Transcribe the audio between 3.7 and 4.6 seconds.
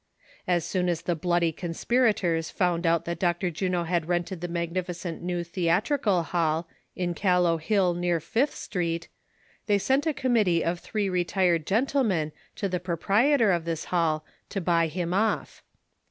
had rented the